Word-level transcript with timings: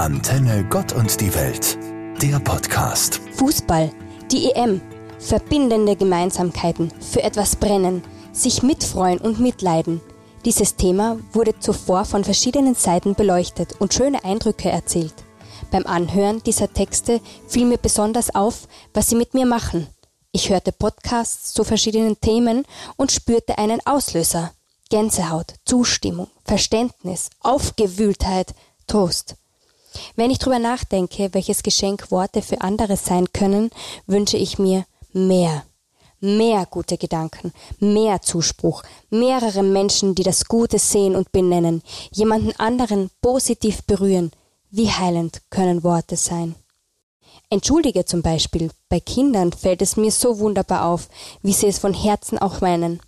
Antenne 0.00 0.64
Gott 0.70 0.94
und 0.94 1.20
die 1.20 1.34
Welt, 1.34 1.76
der 2.22 2.38
Podcast. 2.38 3.20
Fußball, 3.34 3.92
die 4.32 4.50
EM, 4.50 4.80
verbindende 5.18 5.94
Gemeinsamkeiten, 5.94 6.90
für 7.02 7.22
etwas 7.22 7.54
brennen, 7.54 8.02
sich 8.32 8.62
mitfreuen 8.62 9.18
und 9.18 9.40
mitleiden. 9.40 10.00
Dieses 10.46 10.76
Thema 10.76 11.18
wurde 11.34 11.58
zuvor 11.58 12.06
von 12.06 12.24
verschiedenen 12.24 12.74
Seiten 12.74 13.14
beleuchtet 13.14 13.78
und 13.78 13.92
schöne 13.92 14.24
Eindrücke 14.24 14.70
erzählt. 14.70 15.12
Beim 15.70 15.86
Anhören 15.86 16.42
dieser 16.44 16.72
Texte 16.72 17.20
fiel 17.46 17.66
mir 17.66 17.76
besonders 17.76 18.34
auf, 18.34 18.68
was 18.94 19.10
sie 19.10 19.16
mit 19.16 19.34
mir 19.34 19.44
machen. 19.44 19.86
Ich 20.32 20.48
hörte 20.48 20.72
Podcasts 20.72 21.52
zu 21.52 21.62
verschiedenen 21.62 22.18
Themen 22.22 22.64
und 22.96 23.12
spürte 23.12 23.58
einen 23.58 23.84
Auslöser. 23.84 24.52
Gänsehaut, 24.88 25.56
Zustimmung, 25.66 26.28
Verständnis, 26.46 27.28
Aufgewühltheit, 27.40 28.54
Trost. 28.86 29.36
Wenn 30.16 30.30
ich 30.30 30.38
drüber 30.38 30.58
nachdenke, 30.58 31.30
welches 31.32 31.62
Geschenk 31.62 32.10
Worte 32.10 32.42
für 32.42 32.60
andere 32.60 32.96
sein 32.96 33.32
können, 33.32 33.70
wünsche 34.06 34.36
ich 34.36 34.58
mir 34.58 34.84
mehr. 35.12 35.64
Mehr 36.20 36.66
gute 36.66 36.98
Gedanken, 36.98 37.52
mehr 37.78 38.20
Zuspruch, 38.20 38.82
mehrere 39.08 39.62
Menschen, 39.62 40.14
die 40.14 40.22
das 40.22 40.44
Gute 40.44 40.78
sehen 40.78 41.16
und 41.16 41.32
benennen, 41.32 41.82
jemanden 42.12 42.52
anderen 42.58 43.10
positiv 43.22 43.82
berühren. 43.84 44.30
Wie 44.70 44.90
heilend 44.90 45.40
können 45.48 45.82
Worte 45.82 46.16
sein? 46.16 46.54
Entschuldige 47.48 48.04
zum 48.04 48.22
Beispiel, 48.22 48.70
bei 48.88 49.00
Kindern 49.00 49.52
fällt 49.52 49.82
es 49.82 49.96
mir 49.96 50.12
so 50.12 50.38
wunderbar 50.38 50.84
auf, 50.84 51.08
wie 51.42 51.52
sie 51.52 51.66
es 51.66 51.78
von 51.78 51.94
Herzen 51.94 52.38
auch 52.38 52.60
meinen. 52.60 53.00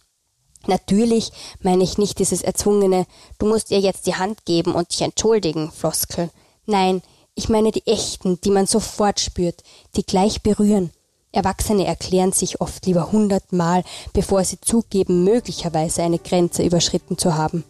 Natürlich 0.66 1.33
meine 1.60 1.84
ich 1.84 1.98
nicht 1.98 2.19
dieses 2.19 2.42
erzwungene, 2.42 3.06
du 3.38 3.46
musst 3.46 3.70
ihr 3.70 3.80
jetzt 3.80 4.06
die 4.06 4.14
Hand 4.14 4.44
geben 4.44 4.74
und 4.74 4.91
dich 4.91 5.02
entschuldigen, 5.02 5.70
Floskel. 5.70 6.30
Nein, 6.66 7.02
ich 7.34 7.48
meine 7.48 7.72
die 7.72 7.86
echten, 7.86 8.40
die 8.42 8.50
man 8.50 8.66
sofort 8.66 9.20
spürt, 9.20 9.62
die 9.96 10.04
gleich 10.04 10.42
berühren. 10.42 10.91
Erwachsene 11.32 11.86
erklären 11.86 12.32
sich 12.32 12.60
oft 12.60 12.84
lieber 12.86 13.10
hundertmal, 13.10 13.84
bevor 14.12 14.44
sie 14.44 14.60
zugeben, 14.60 15.24
möglicherweise 15.24 16.02
eine 16.02 16.19
Grenze 16.19 16.62
überschritten 16.62 17.16
zu 17.16 17.36
haben. 17.36 17.64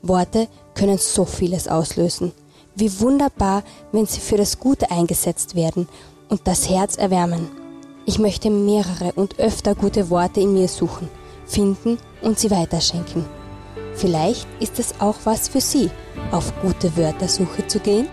Worte 0.00 0.48
können 0.74 0.98
so 0.98 1.24
vieles 1.24 1.68
auslösen. 1.68 2.32
Wie 2.74 3.00
wunderbar, 3.00 3.62
wenn 3.92 4.06
sie 4.06 4.20
für 4.20 4.38
das 4.38 4.58
Gute 4.58 4.90
eingesetzt 4.90 5.54
werden 5.54 5.88
und 6.30 6.40
das 6.46 6.70
Herz 6.70 6.96
erwärmen. 6.96 7.50
Ich 8.06 8.18
möchte 8.18 8.50
mehrere 8.50 9.12
und 9.12 9.38
öfter 9.38 9.74
gute 9.74 10.10
Worte 10.10 10.40
in 10.40 10.54
mir 10.54 10.68
suchen, 10.68 11.08
finden 11.46 11.98
und 12.22 12.38
sie 12.38 12.50
weiterschenken. 12.50 13.26
Vielleicht 13.94 14.48
ist 14.58 14.78
es 14.78 14.94
auch 15.00 15.16
was 15.24 15.48
für 15.48 15.60
Sie, 15.60 15.90
auf 16.32 16.52
gute 16.62 16.96
Wörtersuche 16.96 17.66
zu 17.66 17.78
gehen? 17.78 18.08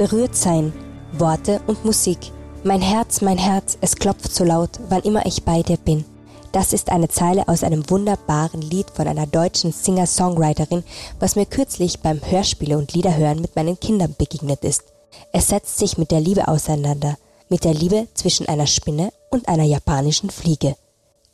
Berührt 0.00 0.34
sein, 0.34 0.72
Worte 1.12 1.60
und 1.66 1.84
Musik. 1.84 2.32
Mein 2.64 2.80
Herz, 2.80 3.20
mein 3.20 3.36
Herz, 3.36 3.76
es 3.82 3.96
klopft 3.96 4.34
so 4.34 4.44
laut, 4.44 4.80
wann 4.88 5.02
immer 5.02 5.26
ich 5.26 5.44
bei 5.44 5.60
dir 5.62 5.76
bin. 5.76 6.06
Das 6.52 6.72
ist 6.72 6.90
eine 6.90 7.08
Zeile 7.08 7.46
aus 7.48 7.62
einem 7.62 7.90
wunderbaren 7.90 8.62
Lied 8.62 8.88
von 8.88 9.06
einer 9.06 9.26
deutschen 9.26 9.72
Singer-Songwriterin, 9.72 10.84
was 11.18 11.36
mir 11.36 11.44
kürzlich 11.44 12.00
beim 12.00 12.18
Hörspiele 12.24 12.78
und 12.78 12.94
Liederhören 12.94 13.42
mit 13.42 13.54
meinen 13.56 13.78
Kindern 13.78 14.14
begegnet 14.16 14.64
ist. 14.64 14.84
Es 15.34 15.48
setzt 15.48 15.76
sich 15.76 15.98
mit 15.98 16.10
der 16.12 16.20
Liebe 16.22 16.48
auseinander, 16.48 17.18
mit 17.50 17.64
der 17.64 17.74
Liebe 17.74 18.08
zwischen 18.14 18.48
einer 18.48 18.66
Spinne 18.66 19.12
und 19.28 19.48
einer 19.48 19.64
japanischen 19.64 20.30
Fliege. 20.30 20.76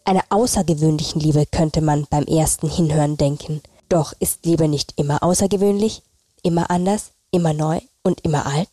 Einer 0.05 0.25
außergewöhnlichen 0.31 1.20
Liebe 1.20 1.47
könnte 1.47 1.83
man 1.83 2.09
beim 2.11 2.25
ersten 2.25 2.69
Hinhören 2.69 3.17
denken. 3.17 3.62
Doch 3.89 4.12
ist 4.19 4.44
Liebe 4.44 4.67
nicht 4.67 4.94
immer 4.97 5.22
außergewöhnlich, 5.22 6.03
immer 6.42 6.69
anders, 6.69 7.12
immer 7.37 7.53
neu 7.53 7.81
und 8.03 8.23
immer 8.23 8.47
alt? 8.47 8.70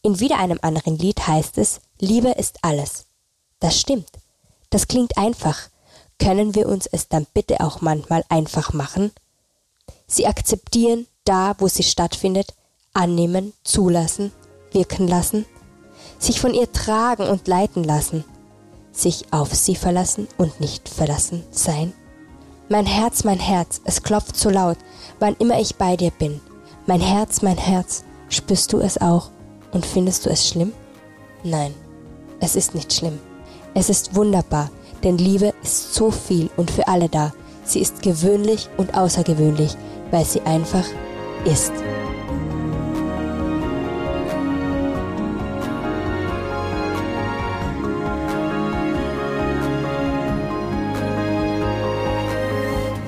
In 0.00 0.20
wieder 0.20 0.38
einem 0.38 0.58
anderen 0.62 0.96
Lied 0.96 1.26
heißt 1.26 1.58
es, 1.58 1.80
Liebe 1.98 2.30
ist 2.30 2.58
alles. 2.62 3.06
Das 3.60 3.78
stimmt. 3.78 4.08
Das 4.70 4.88
klingt 4.88 5.18
einfach. 5.18 5.68
Können 6.18 6.54
wir 6.54 6.68
uns 6.68 6.86
es 6.86 7.08
dann 7.08 7.26
bitte 7.34 7.60
auch 7.60 7.80
manchmal 7.80 8.24
einfach 8.28 8.72
machen? 8.72 9.10
Sie 10.06 10.26
akzeptieren 10.26 11.06
da, 11.24 11.56
wo 11.58 11.68
sie 11.68 11.82
stattfindet, 11.82 12.54
annehmen, 12.94 13.52
zulassen, 13.64 14.32
wirken 14.70 15.08
lassen, 15.08 15.44
sich 16.18 16.40
von 16.40 16.54
ihr 16.54 16.72
tragen 16.72 17.28
und 17.28 17.48
leiten 17.48 17.82
lassen, 17.82 18.24
sich 18.92 19.32
auf 19.32 19.54
sie 19.54 19.74
verlassen 19.74 20.28
und 20.38 20.60
nicht 20.60 20.88
verlassen 20.88 21.44
sein. 21.50 21.92
Mein 22.68 22.86
Herz, 22.86 23.24
mein 23.24 23.40
Herz, 23.40 23.80
es 23.84 24.02
klopft 24.02 24.36
so 24.36 24.50
laut, 24.50 24.78
wann 25.18 25.36
immer 25.38 25.60
ich 25.60 25.76
bei 25.76 25.96
dir 25.96 26.10
bin. 26.12 26.40
Mein 26.86 27.00
Herz, 27.00 27.42
mein 27.42 27.58
Herz, 27.58 28.04
Spürst 28.28 28.72
du 28.72 28.78
es 28.80 29.00
auch 29.00 29.30
und 29.72 29.86
findest 29.86 30.26
du 30.26 30.30
es 30.30 30.48
schlimm? 30.48 30.72
Nein, 31.44 31.72
es 32.40 32.56
ist 32.56 32.74
nicht 32.74 32.92
schlimm. 32.92 33.18
Es 33.74 33.88
ist 33.88 34.16
wunderbar, 34.16 34.70
denn 35.04 35.18
Liebe 35.18 35.52
ist 35.62 35.94
so 35.94 36.10
viel 36.10 36.50
und 36.56 36.70
für 36.70 36.88
alle 36.88 37.08
da. 37.08 37.32
Sie 37.64 37.80
ist 37.80 38.02
gewöhnlich 38.02 38.68
und 38.76 38.96
außergewöhnlich, 38.96 39.76
weil 40.10 40.24
sie 40.24 40.40
einfach 40.42 40.84
ist. 41.44 41.72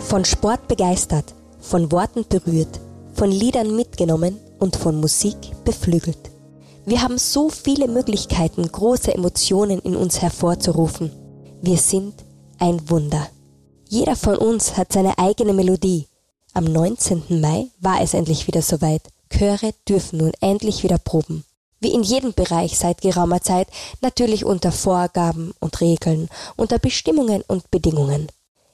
Von 0.01 0.25
Sport 0.25 0.67
begeistert, 0.69 1.35
von 1.61 1.93
Worten 1.93 2.25
berührt, 2.29 2.81
von 3.19 3.33
Liedern 3.33 3.75
mitgenommen 3.75 4.39
und 4.61 4.77
von 4.77 5.01
Musik 5.01 5.37
beflügelt. 5.65 6.31
Wir 6.87 7.03
haben 7.03 7.19
so 7.19 7.49
viele 7.49 7.89
Möglichkeiten, 7.89 8.71
große 8.71 9.13
Emotionen 9.13 9.81
in 9.81 9.97
uns 9.97 10.23
hervorzurufen. 10.23 11.11
Wir 11.61 11.79
sind 11.79 12.15
ein 12.61 12.89
Wunder. 12.89 13.29
Jeder 13.89 14.15
von 14.15 14.37
uns 14.37 14.77
hat 14.77 14.93
seine 14.93 15.19
eigene 15.19 15.53
Melodie. 15.53 16.07
Am 16.55 16.63
19. 16.63 17.41
Mai 17.41 17.67
war 17.81 18.01
es 18.01 18.15
endlich 18.15 18.47
wieder 18.47 18.63
soweit. 18.63 19.03
Chöre 19.31 19.75
dürfen 19.89 20.19
nun 20.19 20.33
endlich 20.41 20.85
wieder 20.85 20.99
proben. 20.99 21.45
Wie 21.81 21.95
in 21.95 22.05
jedem 22.05 22.35
Bereich 22.35 22.79
seit 22.79 23.01
geraumer 23.01 23.43
Zeit, 23.43 23.67
natürlich 24.01 24.45
unter 24.45 24.71
Vorgaben 24.71 25.55
und 25.59 25.81
Regeln, 25.81 26.29
unter 26.55 26.79
Bestimmungen 26.79 27.43
und 27.49 27.69
Bedingungen. 27.73 28.29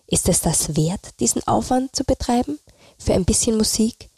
Ist 0.07 0.29
es 0.29 0.43
das 0.43 0.77
wert, 0.77 1.19
diesen 1.19 1.47
Aufwand 1.49 1.97
zu 1.97 2.05
betreiben? 2.05 2.59
Für 2.99 3.15
ein 3.15 3.25
bisschen 3.25 3.57
Musik? 3.57 4.11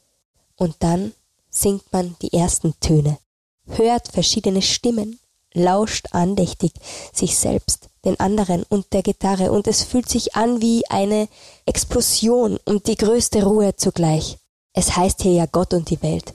Und 0.57 0.77
dann 0.81 1.13
singt 1.51 1.93
man 1.93 2.17
die 2.23 2.33
ersten 2.33 2.75
Töne, 2.81 3.19
hört 3.67 4.09
verschiedene 4.09 4.63
Stimmen, 4.63 5.19
lauscht 5.53 6.09
andächtig 6.13 6.73
sich 7.13 7.37
selbst, 7.37 7.89
den 8.05 8.19
anderen 8.21 8.63
und 8.69 8.93
der 8.93 9.03
Gitarre, 9.03 9.53
und 9.53 9.67
es 9.67 9.85
fühlt 9.85 10.09
sich 10.09 10.35
an 10.35 10.61
wie 10.61 10.87
eine 10.89 11.29
Explosion 11.65 12.59
und 12.65 12.87
die 12.87 12.97
größte 12.97 13.45
Ruhe 13.45 13.77
zugleich. 13.77 14.39
Es 14.73 14.97
heißt 14.97 15.23
hier 15.23 15.33
ja 15.33 15.47
Gott 15.47 15.73
und 15.73 15.89
die 15.91 16.03
Welt. 16.03 16.35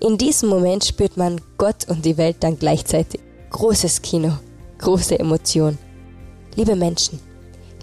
In 0.00 0.16
diesem 0.16 0.48
Moment 0.48 0.84
spürt 0.84 1.16
man 1.16 1.40
Gott 1.58 1.88
und 1.88 2.04
die 2.04 2.16
Welt 2.16 2.36
dann 2.40 2.58
gleichzeitig. 2.58 3.20
Großes 3.50 4.00
Kino, 4.00 4.38
große 4.78 5.18
Emotion. 5.18 5.76
Liebe 6.54 6.76
Menschen, 6.76 7.20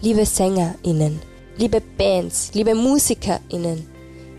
liebe 0.01 0.25
SängerInnen, 0.25 1.21
liebe 1.57 1.81
Bands, 1.97 2.51
liebe 2.53 2.73
MusikerInnen, 2.73 3.87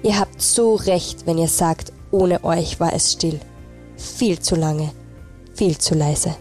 ihr 0.02 0.18
habt 0.18 0.40
so 0.40 0.74
recht, 0.74 1.26
wenn 1.26 1.38
ihr 1.38 1.48
sagt, 1.48 1.92
ohne 2.10 2.42
euch 2.44 2.80
war 2.80 2.92
es 2.92 3.12
still. 3.12 3.40
Viel 3.96 4.38
zu 4.38 4.56
lange, 4.56 4.90
viel 5.54 5.76
zu 5.78 5.94
leise. 5.94 6.34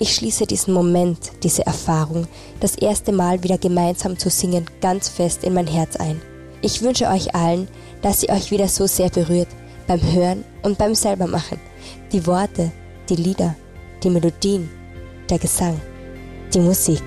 Ich 0.00 0.14
schließe 0.14 0.46
diesen 0.46 0.74
Moment, 0.74 1.32
diese 1.42 1.66
Erfahrung, 1.66 2.28
das 2.60 2.76
erste 2.76 3.10
Mal 3.10 3.42
wieder 3.42 3.58
gemeinsam 3.58 4.16
zu 4.16 4.30
singen, 4.30 4.66
ganz 4.80 5.08
fest 5.08 5.42
in 5.42 5.54
mein 5.54 5.66
Herz 5.66 5.96
ein. 5.96 6.20
Ich 6.62 6.82
wünsche 6.82 7.08
euch 7.08 7.34
allen, 7.34 7.68
dass 8.02 8.20
sie 8.20 8.30
euch 8.30 8.50
wieder 8.50 8.68
so 8.68 8.86
sehr 8.86 9.10
berührt 9.10 9.48
beim 9.86 10.00
Hören 10.12 10.44
und 10.62 10.78
beim 10.78 10.94
selbermachen. 10.94 11.58
Die 12.12 12.26
Worte, 12.26 12.70
die 13.08 13.16
Lieder, 13.16 13.56
die 14.02 14.10
Melodien, 14.10 14.68
der 15.28 15.38
Gesang, 15.38 15.80
die 16.54 16.60
Musik. 16.60 17.02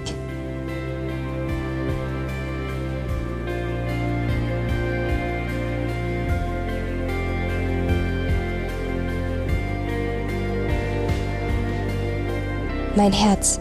Mein 12.93 13.13
Herz, 13.13 13.57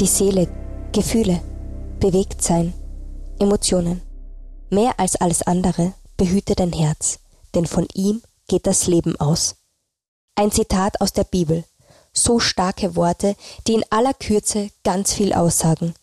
die 0.00 0.08
Seele, 0.08 0.48
Gefühle, 0.90 1.40
Bewegtsein, 2.00 2.74
Emotionen. 3.38 4.02
Mehr 4.70 4.98
als 4.98 5.14
alles 5.14 5.42
andere 5.42 5.92
behüte 6.16 6.56
dein 6.56 6.72
Herz, 6.72 7.20
denn 7.54 7.66
von 7.66 7.86
ihm 7.94 8.22
geht 8.48 8.66
das 8.66 8.88
Leben 8.88 9.14
aus. 9.20 9.54
Ein 10.34 10.50
Zitat 10.50 11.00
aus 11.00 11.12
der 11.12 11.22
Bibel. 11.22 11.62
So 12.12 12.40
starke 12.40 12.96
Worte, 12.96 13.36
die 13.68 13.74
in 13.74 13.84
aller 13.90 14.14
Kürze 14.14 14.70
ganz 14.82 15.12
viel 15.12 15.32
aussagen. 15.32 15.94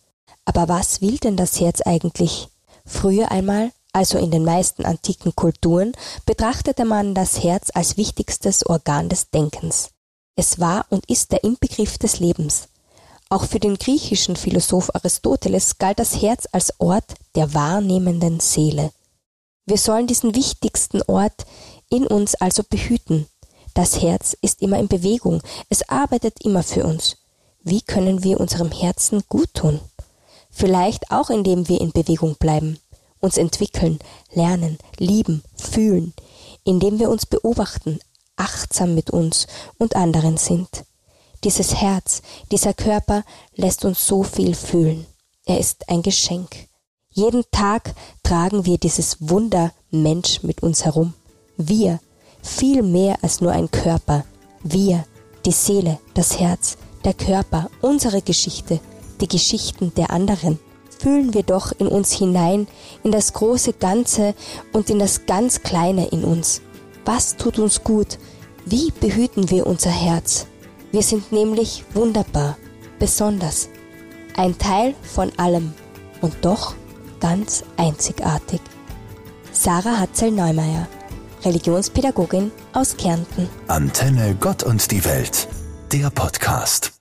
Aber 0.46 0.66
was 0.68 1.02
will 1.02 1.18
denn 1.18 1.36
das 1.36 1.60
Herz 1.60 1.82
eigentlich? 1.82 2.48
Früher 2.86 3.30
einmal, 3.30 3.72
also 3.92 4.16
in 4.16 4.30
den 4.30 4.44
meisten 4.44 4.86
antiken 4.86 5.36
Kulturen, 5.36 5.92
betrachtete 6.24 6.86
man 6.86 7.14
das 7.14 7.42
Herz 7.42 7.68
als 7.74 7.98
wichtigstes 7.98 8.64
Organ 8.64 9.10
des 9.10 9.28
Denkens. 9.28 9.90
Es 10.36 10.58
war 10.58 10.86
und 10.90 11.08
ist 11.10 11.32
der 11.32 11.44
Inbegriff 11.44 11.98
des 11.98 12.20
Lebens. 12.20 12.68
Auch 13.28 13.44
für 13.44 13.60
den 13.60 13.76
griechischen 13.76 14.36
Philosoph 14.36 14.94
Aristoteles 14.94 15.78
galt 15.78 15.98
das 15.98 16.20
Herz 16.20 16.48
als 16.52 16.80
Ort 16.80 17.14
der 17.34 17.54
wahrnehmenden 17.54 18.40
Seele. 18.40 18.92
Wir 19.66 19.78
sollen 19.78 20.06
diesen 20.06 20.34
wichtigsten 20.34 21.02
Ort 21.02 21.46
in 21.88 22.06
uns 22.06 22.34
also 22.34 22.62
behüten. 22.68 23.26
Das 23.74 24.02
Herz 24.02 24.36
ist 24.40 24.62
immer 24.62 24.78
in 24.78 24.88
Bewegung, 24.88 25.42
es 25.68 25.88
arbeitet 25.88 26.44
immer 26.44 26.62
für 26.62 26.84
uns. 26.84 27.18
Wie 27.62 27.82
können 27.82 28.24
wir 28.24 28.40
unserem 28.40 28.72
Herzen 28.72 29.22
gut 29.28 29.54
tun? 29.54 29.80
Vielleicht 30.50 31.10
auch 31.12 31.30
indem 31.30 31.68
wir 31.68 31.80
in 31.80 31.92
Bewegung 31.92 32.34
bleiben 32.36 32.78
uns 33.20 33.36
entwickeln, 33.36 33.98
lernen, 34.32 34.78
lieben, 34.98 35.42
fühlen, 35.54 36.14
indem 36.64 36.98
wir 36.98 37.10
uns 37.10 37.26
beobachten, 37.26 38.00
achtsam 38.40 38.94
mit 38.94 39.10
uns 39.10 39.46
und 39.78 39.94
anderen 39.94 40.36
sind. 40.36 40.84
Dieses 41.44 41.76
Herz, 41.76 42.22
dieser 42.50 42.74
Körper 42.74 43.24
lässt 43.54 43.84
uns 43.84 44.06
so 44.06 44.22
viel 44.22 44.54
fühlen. 44.54 45.06
Er 45.46 45.58
ist 45.58 45.88
ein 45.88 46.02
Geschenk. 46.02 46.68
Jeden 47.12 47.44
Tag 47.50 47.94
tragen 48.22 48.66
wir 48.66 48.78
dieses 48.78 49.16
Wunder 49.20 49.72
Mensch 49.90 50.42
mit 50.42 50.62
uns 50.62 50.84
herum. 50.84 51.14
Wir, 51.56 52.00
viel 52.42 52.82
mehr 52.82 53.18
als 53.22 53.40
nur 53.40 53.52
ein 53.52 53.70
Körper. 53.70 54.24
Wir, 54.62 55.04
die 55.44 55.52
Seele, 55.52 55.98
das 56.14 56.38
Herz, 56.38 56.76
der 57.04 57.14
Körper, 57.14 57.70
unsere 57.80 58.22
Geschichte, 58.22 58.80
die 59.20 59.28
Geschichten 59.28 59.92
der 59.94 60.10
anderen 60.10 60.58
fühlen 61.00 61.32
wir 61.32 61.42
doch 61.42 61.72
in 61.78 61.88
uns 61.88 62.12
hinein, 62.12 62.68
in 63.02 63.10
das 63.10 63.32
große 63.32 63.72
Ganze 63.72 64.34
und 64.72 64.90
in 64.90 64.98
das 64.98 65.24
ganz 65.24 65.62
Kleine 65.62 66.08
in 66.08 66.24
uns. 66.24 66.60
Was 67.04 67.36
tut 67.36 67.58
uns 67.58 67.82
gut? 67.82 68.18
Wie 68.66 68.92
behüten 69.00 69.50
wir 69.50 69.66
unser 69.66 69.90
Herz? 69.90 70.46
Wir 70.92 71.02
sind 71.02 71.32
nämlich 71.32 71.84
wunderbar, 71.94 72.56
besonders, 72.98 73.68
ein 74.36 74.58
Teil 74.58 74.94
von 75.02 75.30
allem 75.38 75.72
und 76.20 76.34
doch 76.42 76.74
ganz 77.20 77.64
einzigartig. 77.76 78.60
Sarah 79.52 79.98
Hatzel-Neumeier, 79.98 80.88
Religionspädagogin 81.44 82.50
aus 82.72 82.96
Kärnten. 82.96 83.48
Antenne 83.68 84.36
Gott 84.38 84.62
und 84.62 84.90
die 84.90 85.04
Welt, 85.04 85.48
der 85.92 86.10
Podcast. 86.10 86.99